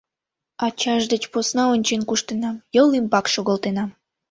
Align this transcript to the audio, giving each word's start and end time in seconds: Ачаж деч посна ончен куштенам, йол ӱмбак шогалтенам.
Ачаж 0.65 1.03
деч 1.11 1.23
посна 1.31 1.63
ончен 1.73 2.01
куштенам, 2.09 2.55
йол 2.75 2.89
ӱмбак 2.99 3.25
шогалтенам. 3.33 3.89